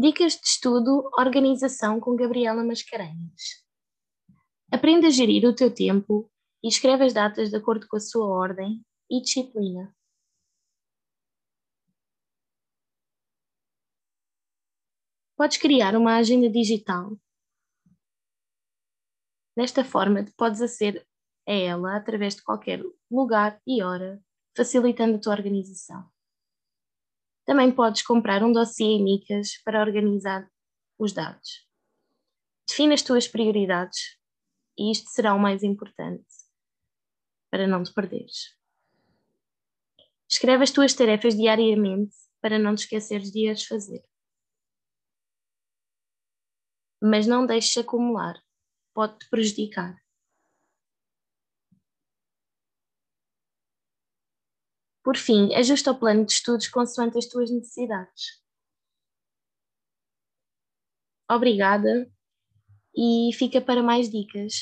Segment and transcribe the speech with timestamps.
[0.00, 3.64] Dicas de estudo, organização com Gabriela Mascarenhas.
[4.70, 6.30] Aprenda a gerir o teu tempo
[6.62, 8.80] e escreve as datas de acordo com a sua ordem
[9.10, 9.92] e disciplina.
[15.36, 17.18] Podes criar uma agenda digital.
[19.56, 21.04] Desta forma, podes aceder
[21.44, 24.22] a ela através de qualquer lugar e hora,
[24.56, 26.08] facilitando a tua organização.
[27.48, 30.46] Também podes comprar um dossiê em micas para organizar
[30.98, 31.66] os dados.
[32.68, 34.18] Define as tuas prioridades
[34.78, 36.26] e isto será o mais importante
[37.50, 38.54] para não te perderes.
[40.28, 44.04] Escreve as tuas tarefas diariamente para não te esqueceres de as fazer.
[47.00, 48.38] Mas não deixes acumular,
[48.92, 49.96] pode-te prejudicar.
[55.08, 58.42] Por fim, ajusta o plano de estudos consoante as tuas necessidades.
[61.30, 62.12] Obrigada
[62.94, 64.52] e fica para mais dicas.